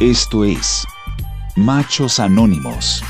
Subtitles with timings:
[0.00, 0.86] Esto es
[1.56, 3.04] Machos Anónimos.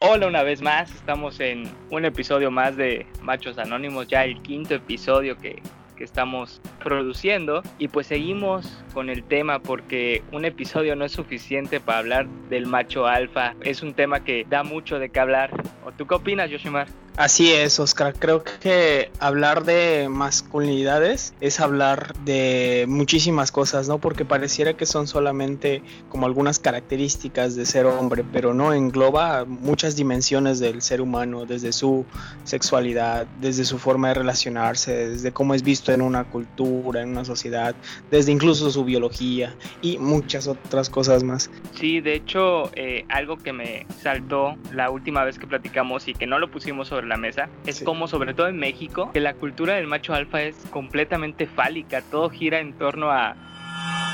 [0.00, 4.74] Hola una vez más, estamos en un episodio más de Machos Anónimos, ya el quinto
[4.74, 5.62] episodio que,
[5.96, 11.80] que estamos produciendo y pues seguimos con el tema porque un episodio no es suficiente
[11.80, 15.50] para hablar del macho alfa, es un tema que da mucho de qué hablar.
[15.84, 16.88] ¿O tú qué opinas, Yoshimar?
[17.18, 18.14] Así es, Oscar.
[18.16, 23.98] Creo que hablar de masculinidades es hablar de muchísimas cosas, ¿no?
[23.98, 29.96] Porque pareciera que son solamente como algunas características de ser hombre, pero no engloba muchas
[29.96, 32.06] dimensiones del ser humano, desde su
[32.44, 37.24] sexualidad, desde su forma de relacionarse, desde cómo es visto en una cultura, en una
[37.24, 37.74] sociedad,
[38.10, 41.50] desde incluso su biología y muchas otras cosas más.
[41.74, 46.26] Sí, de hecho, eh, algo que me saltó la última vez que platicamos y que
[46.26, 49.74] no lo pusimos sobre la mesa es como sobre todo en México que la cultura
[49.74, 53.36] del macho alfa es completamente fálica, todo gira en torno a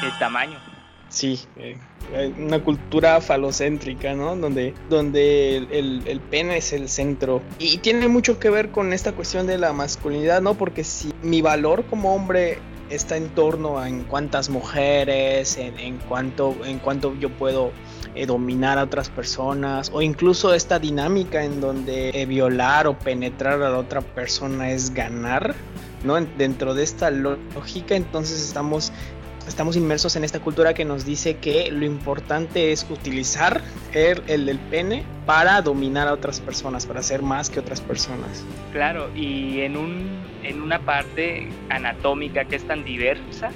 [0.02, 0.73] el tamaño.
[1.14, 1.76] Sí, eh,
[2.40, 4.34] una cultura falocéntrica, ¿no?
[4.34, 7.40] Donde, donde el, el, pene es el centro.
[7.60, 10.54] Y tiene mucho que ver con esta cuestión de la masculinidad, ¿no?
[10.54, 12.58] Porque si mi valor como hombre
[12.90, 17.70] está en torno a en cuántas mujeres, en, en cuánto, en cuánto yo puedo
[18.16, 23.60] eh, dominar a otras personas o incluso esta dinámica en donde eh, violar o penetrar
[23.62, 25.54] a la otra persona es ganar,
[26.04, 26.14] ¿no?
[26.20, 28.92] Dentro de esta lógica entonces estamos
[29.46, 33.60] estamos inmersos en esta cultura que nos dice que lo importante es utilizar
[33.92, 38.44] el, el, el, pene para dominar a otras personas, para ser más que otras personas.
[38.72, 40.08] Claro, y en, un,
[40.42, 43.50] en una parte anatómica que es tan diversa,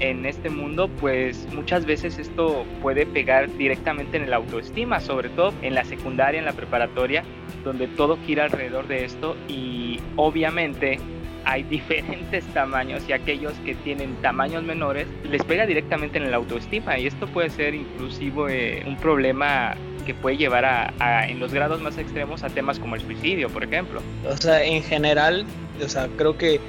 [0.00, 5.52] en este mundo, pues muchas veces esto puede pegar directamente en el autoestima, sobre todo
[5.62, 7.22] en la secundaria, en la preparatoria,
[7.62, 10.98] donde todo gira alrededor de esto y obviamente
[11.44, 16.98] hay diferentes tamaños y aquellos que tienen tamaños menores les pega directamente en el autoestima
[16.98, 19.74] y esto puede ser inclusive un problema
[20.06, 23.48] que puede llevar a, a, en los grados más extremos a temas como el suicidio,
[23.48, 24.02] por ejemplo.
[24.28, 25.46] O sea, en general,
[25.82, 26.60] o sea, creo que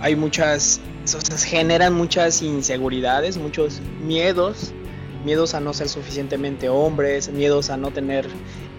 [0.00, 0.80] hay muchas
[1.14, 4.72] o sea, generan muchas inseguridades, muchos miedos,
[5.24, 8.26] miedos a no ser suficientemente hombres, miedos a no tener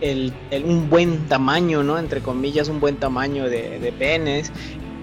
[0.01, 1.97] el, el, un buen tamaño, ¿no?
[1.97, 4.51] Entre comillas, un buen tamaño de, de penes.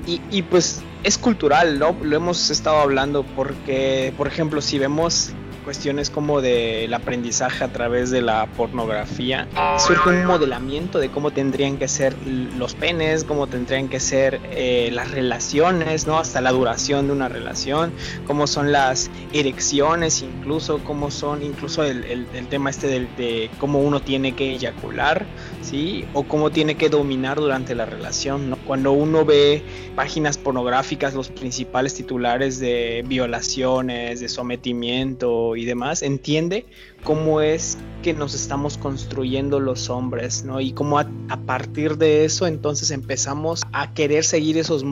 [0.07, 1.97] Y, y, pues es cultural, ¿no?
[2.03, 5.35] Lo hemos estado hablando porque, por ejemplo, si vemos
[5.67, 9.49] cuestiones como del aprendizaje a través de la pornografía,
[9.85, 14.91] surge un modelamiento de cómo tendrían que ser los penes, cómo tendrían que ser eh,
[14.93, 16.19] las relaciones, ¿no?
[16.19, 17.93] Hasta la duración de una relación,
[18.29, 23.81] cómo son las erecciones, incluso cómo son, incluso el, el, tema este de, de, cómo
[23.81, 25.27] uno tiene que eyacular,
[25.63, 26.05] ¿sí?
[26.13, 28.57] O cómo tiene que dominar durante la relación, ¿no?
[28.67, 29.63] Cuando uno ve
[29.95, 36.67] páginas pornográficas, los principales titulares de violaciones, de sometimiento, y demás, entiende
[37.05, 40.61] cómo es que nos estamos construyendo los hombres, ¿no?
[40.61, 44.85] Y cómo a, a partir de eso entonces empezamos a querer seguir esos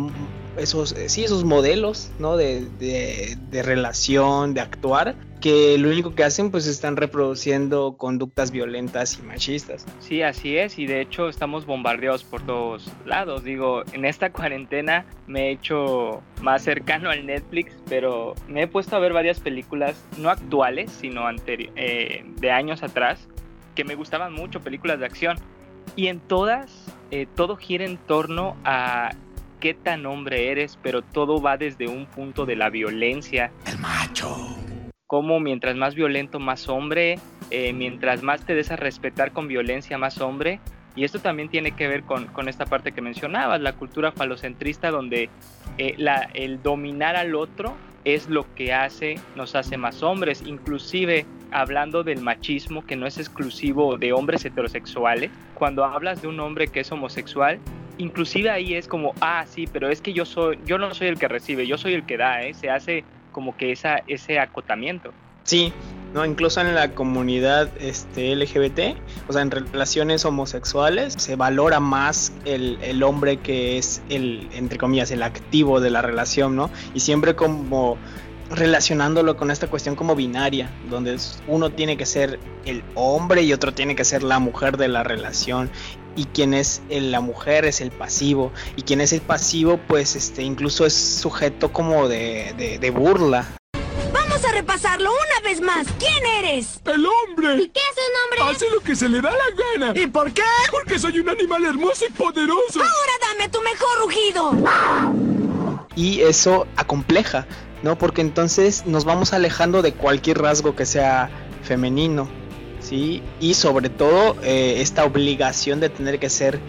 [0.58, 2.36] esos, sí, esos modelos, ¿no?
[2.36, 8.50] De, de, de, relación, de actuar, que lo único que hacen, pues están reproduciendo conductas
[8.50, 9.84] violentas y machistas.
[10.00, 13.44] Sí, así es, y de hecho estamos bombardeados por todos lados.
[13.44, 18.96] Digo, en esta cuarentena me he hecho más cercano al Netflix, pero me he puesto
[18.96, 23.28] a ver varias películas, no actuales, sino eh, de años atrás,
[23.74, 25.36] que me gustaban mucho, películas de acción.
[25.96, 26.70] Y en todas,
[27.10, 29.10] eh, todo gira en torno a
[29.64, 33.50] qué tan hombre eres, pero todo va desde un punto de la violencia.
[33.66, 34.36] El macho.
[35.06, 37.18] Como mientras más violento, más hombre,
[37.50, 40.60] eh, mientras más te des a respetar con violencia, más hombre.
[40.96, 44.90] Y esto también tiene que ver con, con esta parte que mencionabas, la cultura falocentrista,
[44.90, 45.30] donde
[45.78, 51.24] eh, la, el dominar al otro es lo que hace, nos hace más hombres, inclusive
[51.52, 56.68] hablando del machismo que no es exclusivo de hombres heterosexuales, cuando hablas de un hombre
[56.68, 57.60] que es homosexual,
[57.98, 61.18] inclusive ahí es como, ah, sí, pero es que yo soy, yo no soy el
[61.18, 62.54] que recibe, yo soy el que da, ¿eh?
[62.54, 65.12] se hace como que esa, ese acotamiento.
[65.44, 65.72] Sí,
[66.14, 68.96] no, incluso en la comunidad este, LGBT,
[69.28, 74.78] o sea, en relaciones homosexuales, se valora más el, el, hombre que es el, entre
[74.78, 76.70] comillas, el activo de la relación, ¿no?
[76.94, 77.98] Y siempre como
[78.50, 83.72] relacionándolo con esta cuestión como binaria, donde uno tiene que ser el hombre y otro
[83.72, 85.70] tiene que ser la mujer de la relación
[86.16, 90.14] y quien es el, la mujer es el pasivo y quien es el pasivo pues
[90.16, 93.46] este incluso es sujeto como de, de, de burla.
[94.12, 95.86] Vamos a repasarlo una vez más.
[95.98, 96.80] ¿Quién eres?
[96.84, 97.62] El hombre.
[97.62, 98.54] ¿Y qué hace un hombre?
[98.54, 100.00] Hace lo que se le da la gana.
[100.00, 100.42] ¿Y por qué?
[100.70, 102.80] Porque soy un animal hermoso y poderoso.
[102.80, 104.52] Ahora dame tu mejor rugido.
[105.96, 107.46] Y eso acompleja,
[107.82, 107.96] ¿no?
[107.96, 111.30] Porque entonces nos vamos alejando de cualquier rasgo que sea
[111.62, 112.28] femenino,
[112.80, 113.22] ¿sí?
[113.40, 116.60] Y sobre todo eh, esta obligación de tener que ser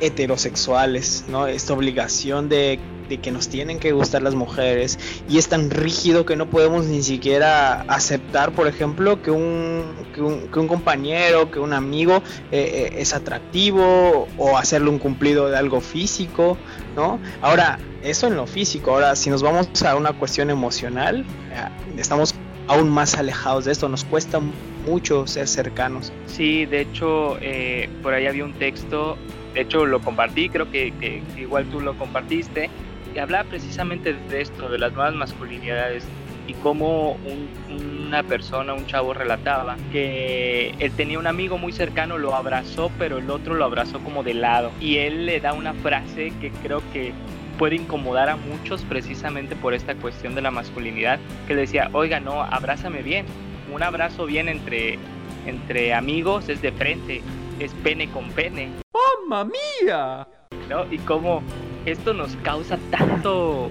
[0.00, 1.46] heterosexuales, ¿no?
[1.46, 2.80] Esta obligación de,
[3.22, 4.98] que nos tienen que gustar las mujeres
[5.28, 9.84] y es tan rígido que no podemos ni siquiera aceptar, por ejemplo, que un,
[10.14, 15.58] que un, compañero, que un amigo eh, eh, es atractivo o hacerle un cumplido de
[15.58, 16.56] algo físico,
[16.96, 17.20] ¿no?
[17.42, 22.34] Ahora, eso en lo físico, ahora si nos vamos a una cuestión emocional, eh, estamos
[22.68, 24.40] aún más alejados de esto, nos cuesta
[24.86, 26.12] mucho ser cercanos.
[26.26, 27.36] Sí, de hecho,
[28.02, 29.16] por ahí había un texto
[29.54, 32.70] de hecho lo compartí, creo que, igual tú lo compartiste,
[33.14, 36.04] y hablaba precisamente de esto, de las nuevas masculinidades
[36.46, 37.18] y cómo
[37.68, 43.18] una persona, un chavo relataba que él tenía un amigo muy cercano, lo abrazó, pero
[43.18, 44.72] el otro lo abrazó como de lado.
[44.80, 47.12] Y él le da una frase que creo que
[47.52, 52.20] puede incomodar a muchos precisamente por esta cuestión de la masculinidad, que le decía, oiga,
[52.20, 53.26] no, abrázame bien.
[53.72, 54.98] Un abrazo bien entre,
[55.46, 57.22] entre amigos es de frente,
[57.58, 58.70] es pene con pene.
[59.28, 59.50] ¡Mamma
[59.80, 60.26] mía!
[60.68, 60.92] ¿No?
[60.92, 61.42] Y cómo
[61.86, 63.70] esto nos causa tanto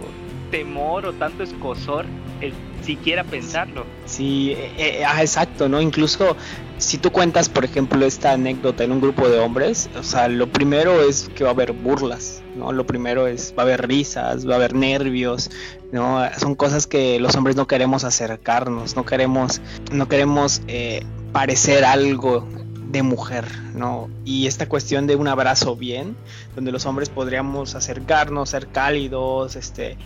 [0.49, 2.05] temor o tanto escosor
[2.41, 3.85] el siquiera pensarlo.
[4.05, 5.81] Sí, eh, eh, ah, exacto, ¿no?
[5.81, 6.35] Incluso
[6.77, 10.47] si tú cuentas, por ejemplo, esta anécdota en un grupo de hombres, o sea, lo
[10.47, 12.71] primero es que va a haber burlas, ¿no?
[12.71, 15.49] Lo primero es, va a haber risas, va a haber nervios,
[15.91, 16.21] ¿no?
[16.37, 19.61] Son cosas que los hombres no queremos acercarnos, no queremos,
[19.91, 22.47] no queremos eh, parecer algo
[22.91, 24.09] de mujer, ¿no?
[24.25, 26.15] Y esta cuestión de un abrazo bien,
[26.55, 29.97] donde los hombres podríamos acercarnos, ser cálidos, este,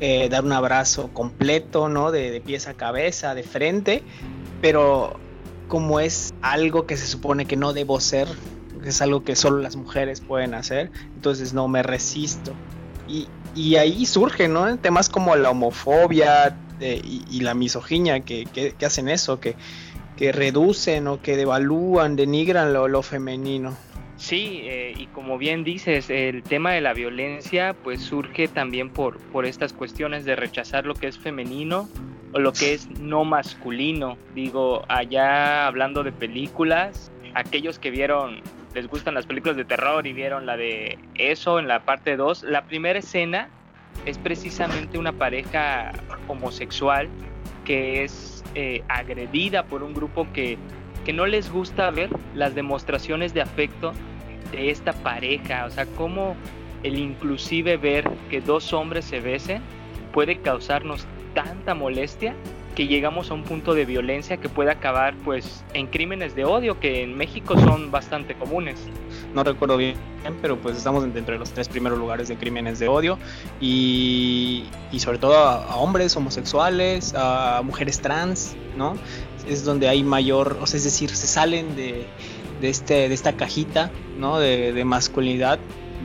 [0.00, 2.10] eh, dar un abrazo completo, ¿no?
[2.10, 4.02] De, pies a cabeza, de frente,
[4.60, 5.18] pero
[5.68, 8.28] como es algo que se supone que no debo ser,
[8.84, 12.52] es algo que solo las mujeres pueden hacer, entonces no me resisto.
[13.08, 13.28] Y,
[13.76, 14.76] ahí surgen, ¿no?
[14.78, 19.56] Temas como la homofobia eh, y, la misoginia que, que hacen eso, que
[20.16, 23.76] que reducen o que devalúan, denigran lo, femenino.
[24.16, 29.18] Sí, eh, y como bien dices, el tema de la violencia pues surge también por,
[29.18, 31.88] por estas cuestiones de rechazar lo que es femenino
[32.32, 34.16] o lo que es no masculino.
[34.34, 38.40] Digo, allá hablando de películas, aquellos que vieron,
[38.76, 42.42] les gustan las películas de terror y vieron la de eso en la parte 2,
[42.42, 43.48] la primera escena
[44.04, 45.92] es precisamente una pareja
[46.28, 47.08] homosexual
[47.64, 50.58] que es eh, agredida por un grupo que,
[51.06, 53.94] que no les gusta ver las demostraciones de afecto
[54.52, 55.64] de esta pareja.
[55.64, 56.36] O sea, cómo
[56.82, 59.62] el inclusive ver que dos hombres se besen
[60.12, 62.34] puede causarnos tanta molestia
[62.76, 66.78] que llegamos a un punto de violencia que puede acabar pues en crímenes de odio
[66.78, 68.78] que en México son bastante comunes.
[69.34, 69.96] No recuerdo bien,
[70.42, 73.18] pero pues estamos entre los tres primeros lugares de crímenes de odio
[73.62, 78.94] y, y sobre todo a, hombres homosexuales, a mujeres trans, ¿no?
[79.48, 82.06] Es donde hay mayor, o sea, es decir, se salen de,
[82.60, 84.38] de, este, de esta cajita, ¿no?
[84.38, 85.58] De, de masculinidad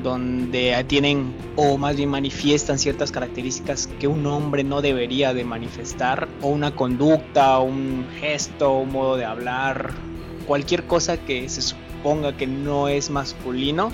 [0.04, 6.28] donde tienen o más bien manifiestan ciertas características que un hombre no debería de manifestar
[6.42, 9.92] o una conducta, un gesto, un modo de hablar,
[10.48, 13.92] cualquier cosa que se suponga que no es masculino,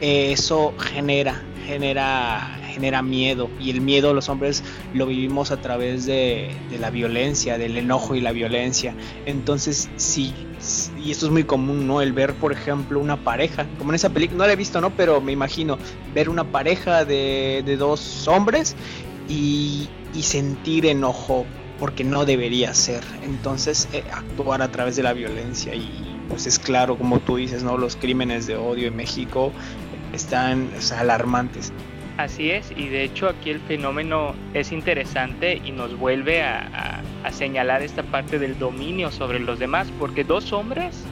[0.00, 4.62] eso genera, genera, genera miedo y el miedo los hombres
[4.94, 8.94] lo vivimos a través de, de la violencia, del enojo y la violencia.
[9.26, 10.32] Entonces, si
[11.02, 12.00] y esto es muy común, ¿no?
[12.00, 14.90] El ver, por ejemplo, una pareja, como en esa película, no la he visto, ¿no?
[14.90, 15.78] Pero me imagino
[16.14, 18.76] ver una pareja de, dos hombres
[19.28, 19.88] y,
[20.20, 21.46] sentir enojo
[21.78, 23.02] porque no debería ser.
[23.24, 25.88] Entonces, eh, actuar a través de la violencia y
[26.28, 27.78] pues es claro, como tú dices, ¿no?
[27.78, 29.50] Los crímenes de odio en México
[30.12, 31.72] están alarmantes.
[32.18, 36.99] Así es, y de hecho aquí el fenómeno es interesante y nos vuelve a,
[37.30, 41.04] señalar esta parte del dominio sobre los demás, porque dos hombres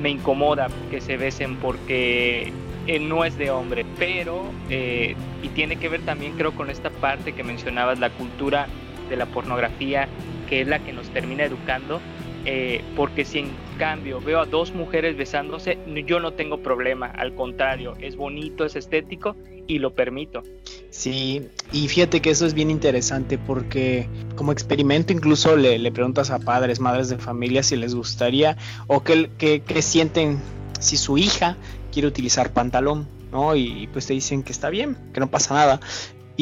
[0.00, 2.52] me incomoda que se besen porque
[3.00, 7.32] no es de hombre, pero, eh, y tiene que ver también creo con esta parte
[7.32, 8.66] que mencionabas, la cultura
[9.08, 10.08] de la pornografía,
[10.48, 12.00] que es la que nos termina educando,
[12.44, 17.34] eh, porque si en cambio veo a dos mujeres besándose, yo no tengo problema, al
[17.34, 20.42] contrario, es bonito, es estético y lo permito.
[20.90, 21.42] Sí,
[21.72, 26.80] y fíjate que eso es bien interesante porque como experimento incluso le, preguntas a padres,
[26.80, 28.56] madres de familia si les gustaría
[28.86, 30.40] o qué que, sienten
[30.80, 31.56] si su hija
[31.92, 33.54] quiere utilizar pantalón, ¿no?
[33.54, 35.80] Y pues te dicen que está bien, que no pasa nada.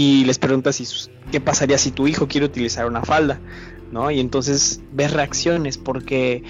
[0.00, 0.86] Y les preguntas si,
[1.32, 3.40] qué pasaría si tu hijo quiere utilizar una falda.
[3.90, 4.12] ¿no?
[4.12, 6.44] Y entonces ves reacciones porque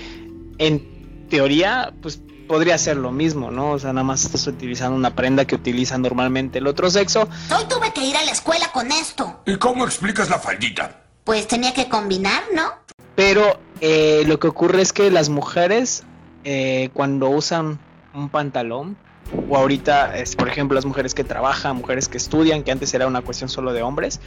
[0.58, 3.70] en teoría, pues podría ser lo mismo, ¿no?
[3.70, 7.26] O sea, nada más estás utilizando una prenda que utiliza normalmente el otro sexo.
[7.56, 9.40] Hoy tuve que ir a la escuela con esto.
[9.46, 11.04] ¿Y cómo explicas la faldita?
[11.24, 12.70] Pues tenía que combinar, ¿no?
[13.16, 16.04] Pero eh, lo que ocurre es que las mujeres,
[16.44, 17.78] eh, cuando usan
[18.12, 18.98] un pantalón,
[19.48, 23.22] o ahorita, por ejemplo, las mujeres que trabajan, mujeres que estudian, que antes era una
[23.22, 24.20] cuestión solo de hombres,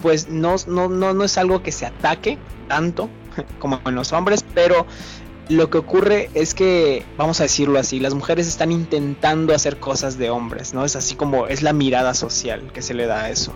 [0.00, 3.08] pues no, no, no, no es algo que se ataque tanto
[3.58, 4.86] como en los hombres, pero
[5.48, 10.16] lo que ocurre es que, vamos a decirlo así, las mujeres están intentando hacer cosas
[10.18, 10.84] de hombres, ¿no?
[10.84, 13.52] Es así como es la mirada social que se le da a eso.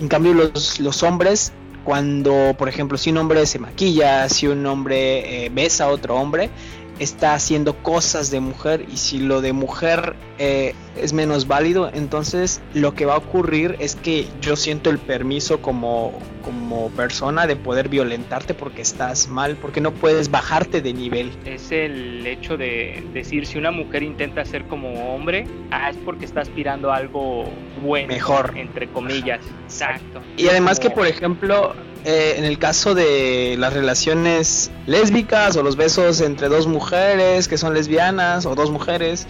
[0.00, 1.52] En cambio, los, los hombres,
[1.84, 6.16] cuando, por ejemplo, si un hombre se maquilla, si un hombre eh, besa a otro
[6.16, 6.50] hombre,
[6.98, 12.60] está haciendo cosas de mujer y si lo de mujer eh, es menos válido, entonces
[12.74, 17.56] lo que va a ocurrir es que yo siento el permiso como, como persona de
[17.56, 21.30] poder violentarte porque estás mal, porque no puedes bajarte de nivel.
[21.44, 26.24] Es el hecho de decir si una mujer intenta ser como hombre, ah, es porque
[26.24, 27.44] está aspirando a algo
[27.82, 28.54] bueno, Mejor.
[28.56, 29.40] entre comillas.
[29.64, 30.20] Exacto.
[30.36, 31.74] Y además que, por ejemplo,
[32.04, 37.58] eh, en el caso de las relaciones lésbicas o los besos entre dos mujeres que
[37.58, 39.26] son lesbianas o dos mujeres,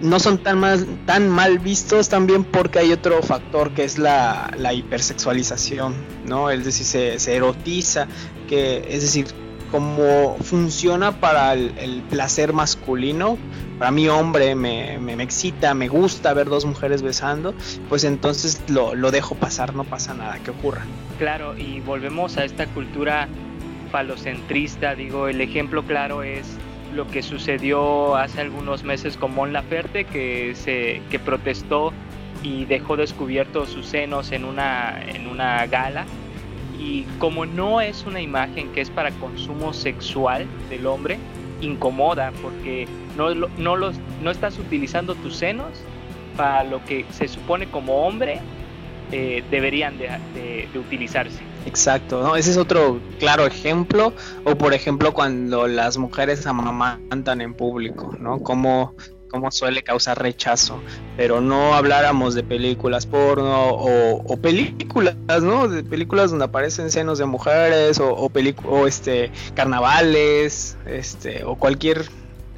[0.00, 4.52] no son tan mal, tan mal vistos también porque hay otro factor que es la,
[4.58, 5.94] la hipersexualización,
[6.26, 6.50] ¿no?
[6.50, 8.06] Es decir, se, se erotiza,
[8.48, 9.26] que es decir,
[9.72, 13.38] como funciona para el, placer masculino,
[13.78, 17.54] para mí hombre me, me, me excita, me gusta ver dos mujeres besando,
[17.88, 20.82] pues entonces lo, lo dejo pasar, no pasa nada que ocurra.
[21.18, 23.28] Claro, y volvemos a esta cultura
[23.90, 26.46] falocentrista, digo, el ejemplo claro es
[26.94, 31.94] lo que sucedió hace algunos meses con Mon Laferte, que, se, que protestó
[32.42, 36.04] y dejó descubiertos sus senos en una, en una gala.
[36.82, 41.18] Y como no es una imagen que es para consumo sexual del hombre,
[41.60, 45.68] incomoda porque no, no, los, no estás utilizando tus senos
[46.36, 48.40] para lo que se supone como hombre
[49.12, 51.38] eh, deberían de, de- de utilizarse.
[51.66, 52.34] Exacto, ¿no?
[52.34, 54.12] Ese es otro claro ejemplo.
[54.44, 58.40] O por ejemplo cuando las mujeres amamantan en público, ¿no?
[58.40, 58.94] Como,
[59.32, 60.80] como suele causar rechazo.
[61.16, 65.66] Pero no habláramos de películas porno o, películas, ¿no?
[65.66, 68.30] De películas donde aparecen senos de mujeres o, o,
[68.68, 72.06] o este carnavales, este, o cualquier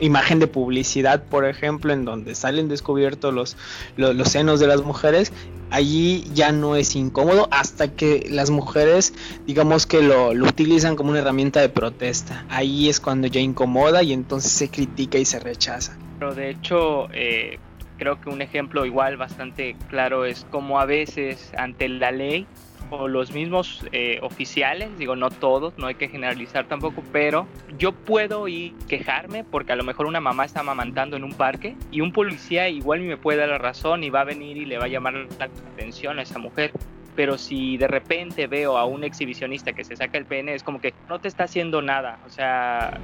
[0.00, 3.56] imagen de publicidad, por ejemplo, en donde salen descubiertos los,
[3.96, 5.32] los, los senos de las mujeres,
[5.70, 9.14] allí ya no es incómodo hasta que las mujeres
[9.46, 12.44] digamos que lo, utilizan como una herramienta de protesta.
[12.48, 15.96] Ahí es cuando ya incomoda y entonces se critica y se rechaza.
[16.18, 17.58] Pero de hecho, eh,
[17.98, 22.46] creo que un ejemplo igual bastante claro es como a veces ante la ley
[22.90, 27.46] o los mismos eh, oficiales, digo no todos, no hay que generalizar tampoco, pero
[27.78, 31.76] yo puedo ir quejarme porque a lo mejor una mamá está amamantando en un parque
[31.90, 34.78] y un policía igual me puede dar la razón y va a venir y le
[34.78, 36.72] va a llamar la atención a esa mujer.
[37.16, 40.80] Pero si de repente veo a un exhibicionista que se saca el pene, es como
[40.80, 42.18] que no te está haciendo nada.
[42.26, 42.98] O sea,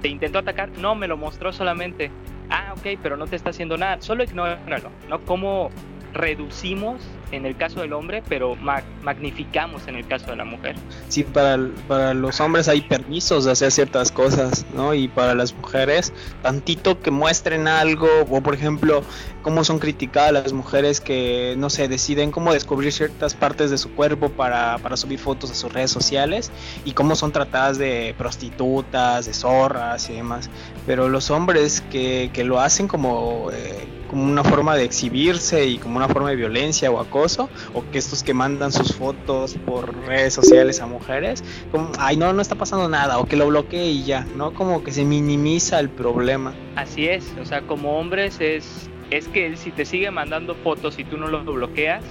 [0.00, 2.10] te intentó atacar, no, me lo mostró solamente.
[2.48, 4.00] Ah, ok, pero no te está haciendo nada.
[4.00, 5.20] Solo ignóralo, ¿no?
[5.24, 5.70] Como
[6.12, 7.00] reducimos
[7.32, 10.74] en el caso del hombre, pero mag magnificamos en el caso de la mujer.
[11.08, 14.94] Sí, para, para los hombres hay permisos de hacer ciertas cosas, ¿no?
[14.94, 16.12] Y para las mujeres,
[16.42, 19.02] tantito que muestren algo, o por ejemplo,
[19.42, 23.92] cómo son criticadas las mujeres que, no sé, deciden cómo descubrir ciertas partes de su
[23.92, 26.50] cuerpo para, para subir fotos a sus redes sociales,
[26.84, 30.50] y cómo son tratadas de prostitutas, de zorras y demás.
[30.86, 33.50] Pero los hombres que, que lo hacen como...
[33.52, 37.88] Eh, como una forma de exhibirse y como una forma de violencia o acoso, o
[37.92, 42.42] que estos que mandan sus fotos por redes sociales a mujeres, como, ay, no, no
[42.42, 44.52] está pasando nada, o que lo bloquee y ya, ¿no?
[44.52, 46.52] Como que se minimiza el problema.
[46.74, 50.98] Así es, o sea, como hombres es, es que él si te sigue mandando fotos
[50.98, 52.02] y tú no lo bloqueas,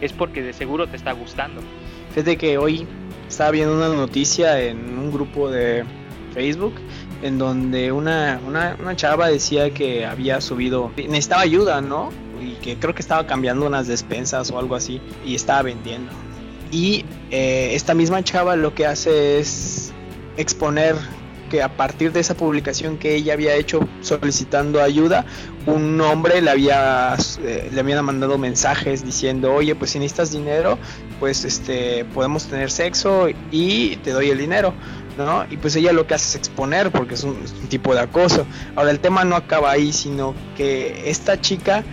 [0.00, 1.60] es porque de seguro te está gustando.
[2.14, 2.86] Fíjate que hoy
[3.28, 5.84] estaba viendo una noticia en un grupo de
[6.32, 6.74] Facebook
[7.24, 12.10] en donde una, una, una, chava decía que había subido, necesitaba ayuda, ¿no?
[12.38, 16.12] Y que creo que estaba cambiando unas despensas o algo así y estaba vendiendo.
[16.70, 19.90] Y eh, esta misma chava lo que hace es
[20.36, 20.96] exponer
[21.50, 25.24] que a partir de esa publicación que ella había hecho solicitando ayuda,
[25.64, 30.78] un hombre le había, eh, le había mandado mensajes diciendo, oye, pues si necesitas dinero,
[31.20, 34.74] pues este, podemos tener sexo y te doy el dinero.
[35.16, 35.44] ¿No?
[35.50, 37.36] Y pues ella lo que hace es exponer porque es un,
[37.68, 38.46] tipo de acoso.
[38.76, 41.84] Ahora el tema no acaba ahí, sino que esta chica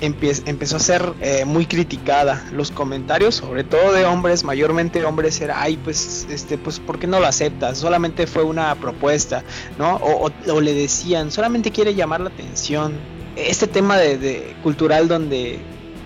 [0.00, 2.44] empezó a ser eh, muy criticada.
[2.52, 7.06] Los comentarios, sobre todo de hombres, mayormente hombres, era, ay, pues, este, pues, ¿por qué
[7.06, 7.78] no lo aceptas?
[7.78, 9.44] Solamente fue una propuesta,
[9.78, 9.96] ¿no?
[9.96, 12.94] O, le decían, solamente quiere llamar la atención.
[13.36, 15.58] Este tema de, cultural donde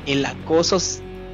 [0.07, 0.79] el acoso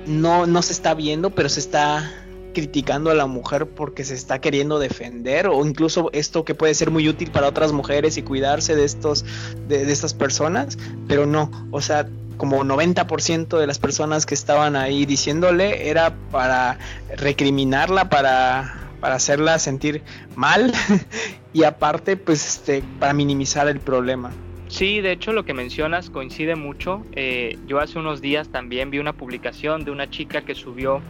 [0.07, 2.24] no, no se está viendo, pero se está
[2.55, 6.91] criticando a la mujer porque se está queriendo defender o incluso esto que puede ser
[6.91, 9.27] muy útil para otras mujeres y cuidarse de estos
[9.69, 15.07] de, estas personas pero no o sea como 90% de las personas que estaban ahí
[15.07, 16.79] diciéndole era para
[17.17, 20.03] recriminarla, para, para hacerla sentir
[20.35, 20.73] mal
[21.53, 24.33] y aparte pues este para minimizar el problema.
[24.69, 27.05] Sí, de hecho lo que mencionas coincide mucho.
[27.13, 31.01] Eh, yo hace unos días también vi una publicación de una chica que subió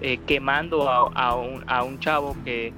[0.00, 2.72] eh, quemando a, un, chavo que,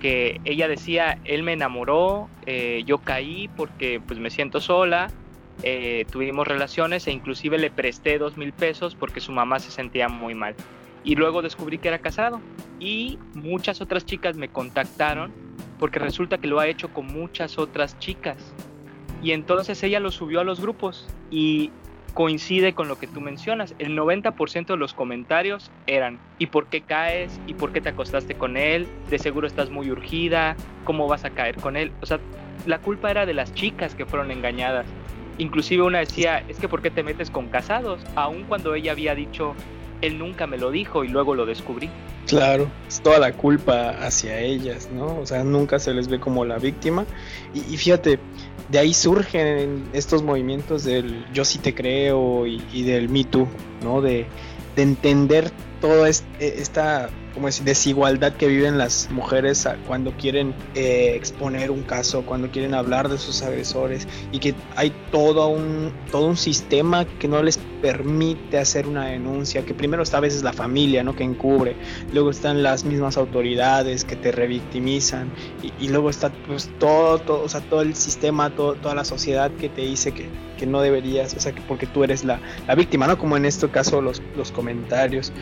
[0.00, 5.10] que, ella decía, él me enamoró, eh, yo caí porque pues me siento sola,
[5.62, 10.08] eh, tuvimos relaciones e inclusive le presté dos mil pesos porque su mamá se sentía
[10.08, 10.54] muy mal.
[11.04, 12.40] Y luego descubrí que era casado.
[12.80, 15.32] Y muchas otras chicas me contactaron
[15.78, 18.54] porque resulta que lo ha hecho con muchas otras chicas.
[19.22, 21.70] Y entonces ella lo subió a los grupos y
[22.14, 23.74] coincide con lo que tú mencionas.
[23.78, 27.38] El 90% de los comentarios eran, ¿y por qué caes?
[27.46, 28.86] ¿Y por qué te acostaste con él?
[29.10, 31.92] De seguro estás muy urgida, ¿cómo vas a caer con él?
[32.00, 32.20] O sea,
[32.66, 34.86] la culpa era de las chicas que fueron engañadas.
[35.38, 38.00] Inclusive una decía, es que ¿por qué te metes con casados?
[38.14, 39.54] Aun cuando ella había dicho,
[40.02, 41.88] él nunca me lo dijo y luego lo descubrí.
[42.26, 45.18] Claro, es toda la culpa hacia ellas, ¿no?
[45.18, 47.04] O sea, nunca se les ve como la víctima.
[47.54, 48.18] Y, fíjate,
[48.72, 53.46] de ahí surgen estos movimientos del yo sí te creo y, del Me Too,
[53.84, 54.00] ¿no?
[54.00, 54.26] De,
[54.74, 61.14] de entender toda e, esta como es, desigualdad que viven las mujeres cuando quieren eh,
[61.14, 66.26] exponer un caso, cuando quieren hablar de sus agresores y que hay todo un, todo
[66.26, 70.52] un sistema que no les permite hacer una denuncia, que primero está a veces la
[70.52, 71.16] familia, ¿no?
[71.16, 71.74] Que encubre,
[72.12, 75.30] luego están las mismas autoridades que te revictimizan
[75.80, 79.68] y, luego está pues todo, todo, o sea, todo el sistema, toda la sociedad que
[79.68, 83.06] te dice que, que no deberías, o sea, que porque tú eres la, la víctima,
[83.06, 83.18] ¿no?
[83.18, 85.32] Como en este caso los, los comentarios.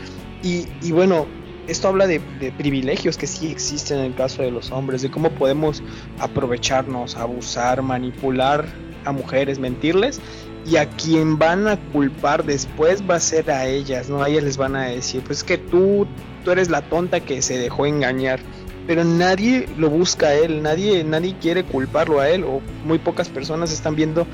[0.43, 1.27] Y, y bueno,
[1.67, 2.19] esto habla de,
[2.57, 5.81] privilegios que sí existen en el caso de los hombres, de cómo podemos
[6.19, 8.65] aprovecharnos, abusar, manipular
[9.05, 10.19] a mujeres, mentirles
[10.65, 14.21] y a quien van a culpar después va a ser a ellas, ¿no?
[14.21, 16.07] A ellas les van a decir, pues es que tú,
[16.43, 18.39] tú eres la tonta que se dejó engañar.
[18.85, 23.29] Pero nadie lo busca a él, nadie, nadie quiere culparlo a él, o muy pocas
[23.29, 24.27] personas están viendo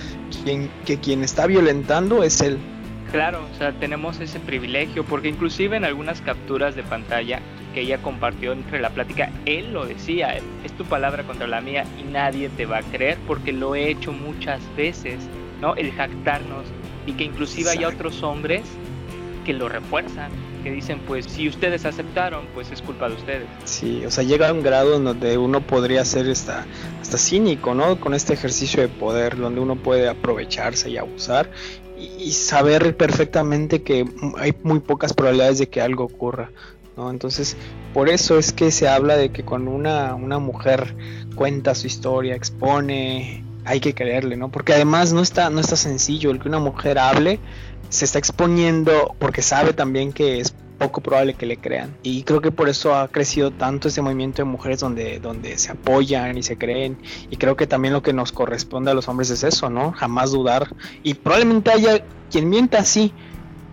[0.86, 2.58] que quien está violentando es él.
[3.12, 7.40] Claro, o sea, tenemos ese privilegio, porque inclusive en algunas capturas de pantalla
[7.74, 11.86] que ella compartió entre la plática, él lo decía, es tu palabra contra la mía
[12.00, 15.20] y nadie te va a creer porque lo he hecho muchas veces,
[15.62, 15.76] ¿no?
[15.76, 16.66] El jactarnos
[17.06, 18.64] y que inclusive hay otros hombres
[19.46, 20.30] que lo refuerzan,
[20.62, 23.48] que dicen, pues si ustedes aceptaron, pues es culpa de ustedes.
[23.64, 26.66] Sí, o sea, llega a un grado en donde uno podría ser hasta,
[27.02, 27.98] hasta cínico, ¿no?
[28.02, 31.50] Con este ejercicio de poder, donde uno puede aprovecharse y abusar
[31.98, 34.06] y saber perfectamente que
[34.38, 36.52] hay muy pocas probabilidades de que algo ocurra.
[36.96, 37.10] ¿no?
[37.10, 37.58] Entonces,
[37.94, 40.96] por eso es que se habla de que cuando una, una mujer
[41.36, 44.50] cuenta su historia, expone, hay que creerle, ¿no?
[44.50, 47.40] Porque además no está, no está sencillo el que una mujer hable,
[47.90, 51.96] se está exponiendo porque sabe también que es poco probable que le crean.
[52.04, 55.72] Y creo que por eso ha crecido tanto ese movimiento de mujeres donde, donde se
[55.72, 56.98] apoyan y se creen.
[57.30, 59.92] Y creo que también lo que nos corresponde a los hombres es eso, ¿no?
[59.92, 60.74] Jamás dudar.
[61.04, 63.14] Y probablemente haya quien mienta así,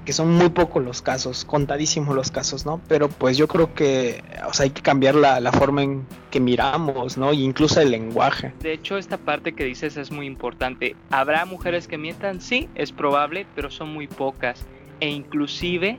[0.05, 2.81] que son muy pocos los casos, contadísimos los casos, ¿no?
[2.88, 4.23] Pero pues yo creo que
[4.59, 7.33] hay que cambiar la, la forma en que miramos, ¿no?
[7.33, 8.53] Y incluso el lenguaje.
[8.61, 10.95] De hecho, esta parte que dices es muy importante.
[11.11, 12.40] ¿Habrá mujeres que mientan?
[12.40, 14.67] Sí, es probable, pero son muy pocas.
[15.01, 15.99] E inclusive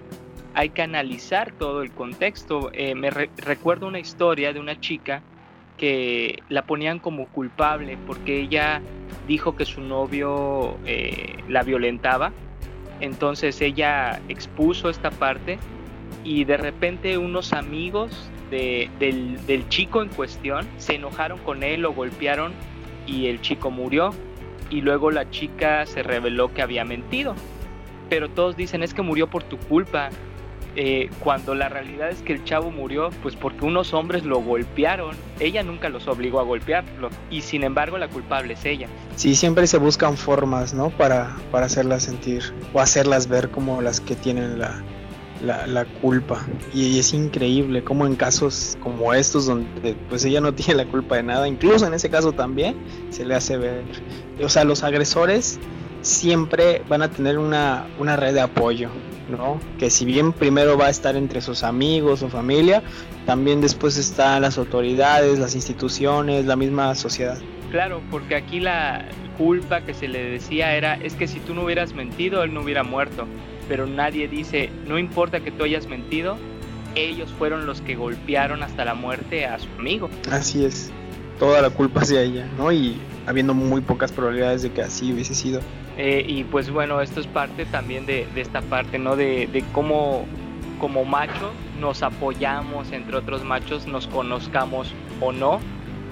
[0.56, 2.72] hay que analizar todo el contexto.
[2.74, 5.22] Eh, me recuerdo una historia de una chica
[5.78, 8.82] que la ponían como culpable porque ella
[9.28, 12.32] dijo que su novio eh, la violentaba.
[13.02, 15.60] Entonces ella expuso esta parte
[16.24, 21.92] y de repente unos amigos del, del chico en cuestión se enojaron con él, lo
[21.92, 22.54] golpearon
[23.06, 24.12] y el chico murió.
[24.70, 27.36] Y luego la chica se reveló que había mentido.
[28.10, 30.10] Pero todos dicen es que murió por tu culpa
[30.76, 35.16] eh, cuando la realidad es que el chavo murió pues porque unos hombres lo golpearon.
[35.40, 38.88] Ella nunca los obligó a golpearlo y sin embargo la culpable es ella.
[39.16, 40.90] Sí, siempre se buscan formas, ¿no?
[40.90, 44.84] Para, para hacerlas sentir o hacerlas ver como las que tienen la,
[45.42, 46.46] la, culpa.
[46.74, 51.16] Y, es increíble como en casos como estos donde pues ella no tiene la culpa
[51.16, 52.76] de nada, incluso en ese caso también
[53.10, 53.84] se le hace ver.
[54.44, 55.60] O sea, los agresores
[56.06, 58.90] siempre van a tener una, una red de apoyo,
[59.30, 59.60] ¿no?
[59.80, 62.84] Que si bien primero va a estar entre sus amigos o familia,
[63.26, 67.38] también después están las autoridades, las instituciones, la misma sociedad.
[67.72, 69.06] Claro, porque aquí la
[69.38, 72.62] culpa que se le decía era, es que si tú no hubieras mentido, él no
[72.62, 73.26] hubiera muerto.
[73.68, 76.38] Pero nadie dice, no importa que tú hayas mentido,
[76.94, 80.10] ellos fueron los que golpearon hasta la muerte a su amigo.
[80.32, 80.92] Así es,
[81.40, 82.72] toda la culpa hacia ella, ¿no?
[82.72, 85.62] Y habiendo muy pocas probabilidades de que así hubiese sido.
[85.98, 89.16] Eh, y pues bueno, esto es parte también de, de esta parte, ¿no?
[89.16, 90.26] De, de cómo
[90.80, 95.60] como machos nos apoyamos entre otros machos, nos conozcamos o no,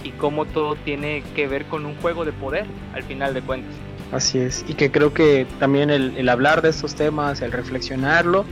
[0.04, 3.74] y cómo todo tiene que ver con un juego de poder al final de cuentas.
[4.12, 8.46] Así es, y que creo que también el, el hablar de estos temas, el reflexionarlo,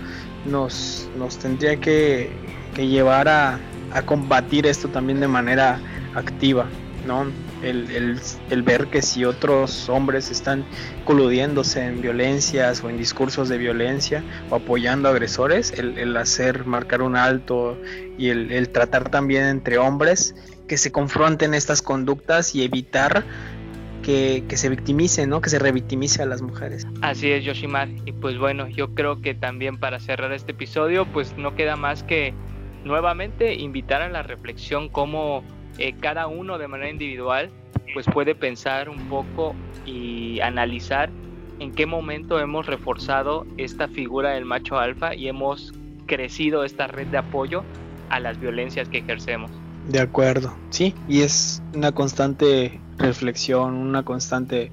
[0.45, 2.31] nos, nos tendría que,
[2.73, 3.59] que llevar a,
[3.93, 5.79] a, combatir esto también de manera
[6.15, 6.67] activa,
[7.05, 7.25] ¿no?
[7.63, 8.19] El,
[8.49, 10.65] el, ver que si otros hombres están
[11.05, 17.01] coludiéndose en violencias o en discursos de violencia o apoyando agresores, el, el hacer marcar
[17.01, 17.77] un alto
[18.17, 20.35] y el, tratar también entre hombres
[20.67, 23.23] que se confronten estas conductas y evitar
[24.03, 25.41] que, que, se victimice, ¿no?
[25.41, 26.87] Que se revictimice a las mujeres.
[27.01, 27.89] Así es, Yoshimar.
[28.05, 32.01] Y pues bueno, yo creo que también para cerrar este episodio, pues no queda más
[32.01, 32.33] que
[32.83, 35.43] nuevamente invitar a la reflexión cómo
[35.81, 37.49] eh, cada uno de manera individual
[37.95, 41.09] pues puede pensar un poco y analizar
[41.59, 45.73] en qué momento hemos reforzado esta figura del macho alfa y hemos
[46.05, 47.63] crecido esta red de apoyo
[48.09, 49.49] a las violencias que ejercemos.
[49.87, 54.71] De acuerdo, sí, y es una constante reflexión, una constante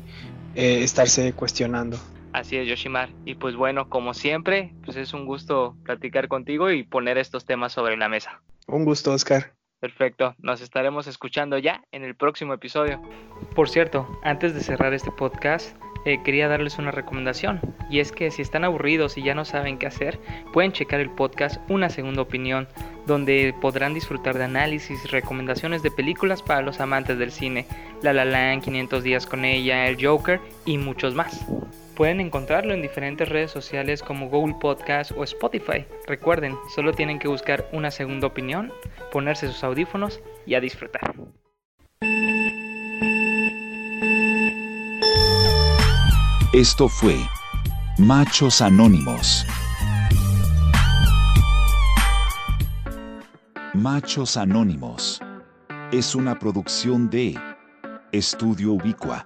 [0.54, 1.98] eh, estarse cuestionando.
[2.34, 3.08] Así es, Yoshimar.
[3.24, 7.72] Y pues bueno, como siempre, pues es un gusto platicar contigo y poner estos temas
[7.72, 8.42] sobre la mesa.
[8.66, 9.57] Un gusto, Oscar.
[9.80, 13.00] Perfecto, nos estaremos escuchando ya en el próximo episodio.
[13.54, 17.60] Por cierto, antes de cerrar este podcast, eh, quería darles una recomendación.
[17.88, 20.18] Y es que si están aburridos y ya no saben qué hacer,
[20.52, 22.66] pueden checar el podcast Una Segunda Opinión,
[23.06, 27.66] donde podrán disfrutar de análisis y recomendaciones de películas para los amantes del cine,
[28.02, 31.44] La La Land, 500 días con ella, El Joker y muchos más.
[31.94, 35.84] Pueden encontrarlo en diferentes redes sociales como Google Podcast o Spotify.
[36.06, 38.72] Recuerden, solo tienen que buscar una segunda opinión,
[39.10, 41.14] ponerse sus audífonos y a disfrutar.
[46.52, 47.16] Esto fue
[47.98, 49.46] Machos Anónimos.
[53.74, 55.20] Machos Anónimos.
[55.92, 57.38] Es una producción de
[58.12, 59.24] Estudio Ubicua.